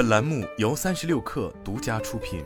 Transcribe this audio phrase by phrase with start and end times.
[0.00, 2.42] 本栏目由三十六氪独家出品。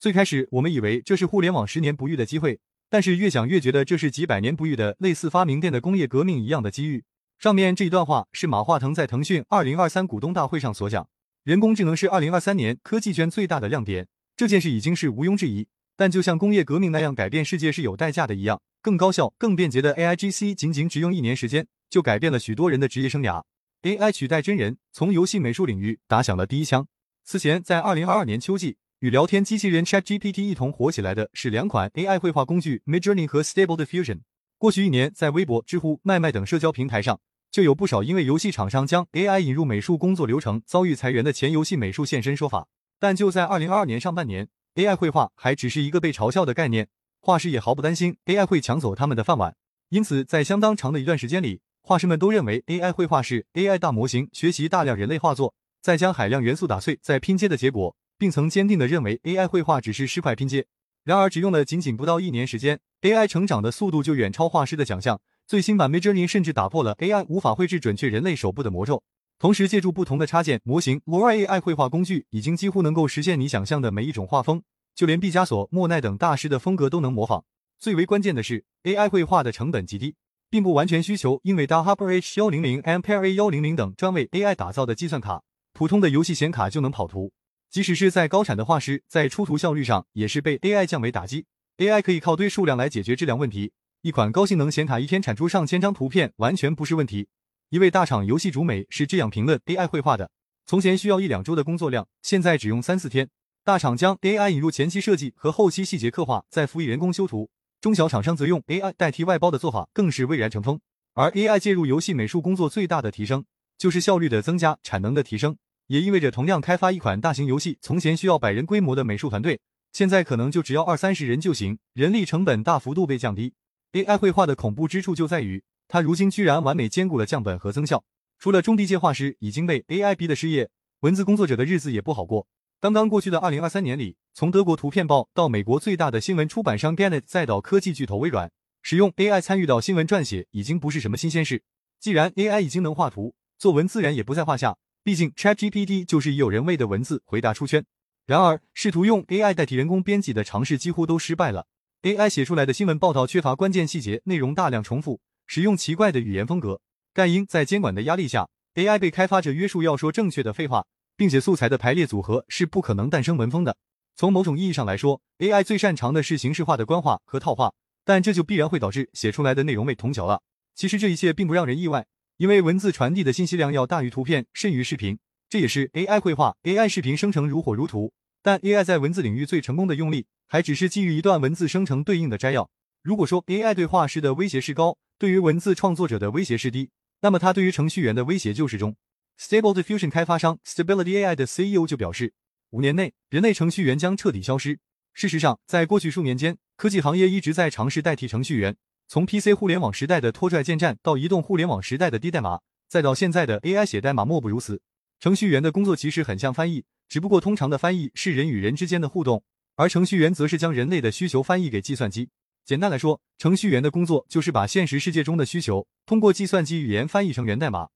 [0.00, 7.04] 最开始我们以为这是互联网十年不遇的机会，但是越想越觉得这是几百年不遇的类似发明电的工业革命一样的机遇。
[7.38, 11.06] 上面这一段话是马化腾在腾讯二零二三股东大会上所讲。
[11.44, 15.68] 人工智能是二零二三年科技圈最大的亮点，这件事已经是毋庸置疑。
[15.94, 23.42] 但就像工业革命那样改变世界是有代价的一样，更高效、更便捷的 A I G C 仅仅只用一年时间就改变了许多人的职业生涯。
[23.82, 26.86] A I 取代真人，从游戏美术领域打响了第一枪。
[27.22, 34.20] 此前，在二零二二年秋季，与聊天机器人 Chat GPT 一同火起来的是两款 A I 绘画工具 Midjourney 和 Stable Diffusion。
[34.56, 42.68] 过去一年，在微博、知乎、麦麦等社交平台上，就有不少因为游戏厂商将 A I 引入美术工作流程遭遇裁员的前游戏美术现身说法。
[42.98, 44.48] 但就在二零二二年上半年。
[44.76, 46.88] AI 绘画还只是一个被嘲笑的概念，
[47.20, 49.54] 画师也毫不担心 AI 会抢走他们的饭碗。
[49.90, 60.66] 因此，在相当长的一段时间里，画师们都认为 AI 绘画是 AI 大模型学习大量人类画作，再将海量元素打碎再拼接的结果，并曾坚定地认为 AI 绘画只是尸块拼接。
[61.02, 65.20] 然而，只用了仅仅不到一年时间，AI 成长的速度就远超画师的想象。
[65.48, 69.02] 最新版 Midjourney 甚至打破了 AI 无法绘制准确人类手部的魔咒。
[69.40, 74.62] 同时，借助不同的插件模型，LoRa AI 绘画工具已经几乎能够实现你想象的每一种画风，
[74.94, 77.44] 就连毕加索、莫奈等大师的风格都能模仿。
[77.80, 80.14] 最为关键的是，AI 绘画的成本极低，
[80.52, 87.32] 并不完全需求英伟达 Hopper H 幺零零、Ampere A 幺零零等专为 AI 打造的计算卡，普通的游戏显卡就能跑图。
[87.70, 91.46] 即使是在高产的画师，在出图效率上也是被 AI 降维打击。
[91.78, 97.28] AI 可以靠堆数量来解决质量问题，一款高性能显卡一天产出上千张图片完全不是问题。
[97.70, 100.30] 一位大厂游戏主美是这样评论 AI 绘画的：
[100.66, 103.30] 从前需要一两周的工作量，现在只用三四天。
[103.64, 107.48] 大厂将 AI 引入前期设计和后期细节刻画，再辅以人工修图；
[107.82, 110.78] 中小厂商则用 AI 代替外包的做法，更是蔚然成风。
[111.14, 113.44] 而 AI 介入游戏美术工作最大的提升，
[113.76, 115.56] 就是效率的增加、产能的提升，
[115.88, 119.58] 也意味着同样开发一款大型游戏，从前需要百人规模的美术团队，
[119.92, 123.52] 现在可能就只要二三十人就行，人力成本大幅度被降低。
[123.94, 125.64] AI 绘画的恐怖之处就在于。
[125.88, 128.04] 它如今居然完美兼顾了降本和增效，
[128.38, 130.70] 除了中低阶画师已经被 AI 逼的失业，
[131.00, 132.46] 文字工作者的日子也不好过。
[132.80, 138.50] 刚刚过去的二零二三年里，从德国图片报到美国最大的新闻出版商 Gannett，再到科技巨头微软，
[138.80, 141.62] 使用 AI 参与到新闻撰写已经不是什么新鲜事。
[142.00, 144.78] 既然 AI 已经能画图，作文自然也不在话下。
[145.04, 147.84] 毕竟 ChatGPT 就是以有人味的文字回答出圈。
[148.24, 151.66] 然而，试图用 AI 代替人工编辑的尝试几乎都失败了。
[152.02, 155.20] AI 写出来的新闻报道缺乏关键细节，内容大量重复。
[155.46, 156.80] 使用奇怪的语言风格，
[157.12, 163.76] 盖因在监管的压力下，AI 被开发者约束要说正确的废话，并且素材的排列组合是不可能诞生文风的。
[164.22, 167.74] 从某种意义上来说，AI 最擅长的是形式化的官话和套话，
[168.04, 170.42] 但这就必然会导致写出来的内容味同嚼了。
[170.76, 172.06] 其实这一切并不让人意外，
[172.36, 175.18] 因为文字传递的信息量要大于图片，甚于视频，
[175.48, 178.12] 这也是 AI 绘画、AI 视频生成如火如荼。
[178.44, 182.70] 但 AI 在文字领域最成功的用力，还只是基于一段文字生成对应的摘要。
[183.02, 186.90] 如果说 AI 对画师的威胁是高，对于文字创作者的威胁是低，
[187.22, 188.94] 那么它对于程序员的威胁就是中。
[189.36, 192.32] Stable Diffusion 开发商 Stability AI 的 CEO 就表示，
[192.72, 194.78] 五年内人类程序员将彻底消失。
[195.12, 198.74] 事实上，在过去数年间，科技行业一直在尝试代替程序员，
[199.08, 204.80] 从 PC 互联网时代的拖拽建站，到移动互联网时代的低代码，再到现在的 AI 写代码，莫不如此。
[205.20, 209.44] 程序员的工作其实很像翻译，只不过通常的翻译是人与人之间的互动，
[209.76, 212.30] 而程序员则是将人类的需求翻译给计算机。
[212.64, 217.88] 简单来说，程序员的工作就是把现实世界中的需求通过计算机语言翻译成源代码。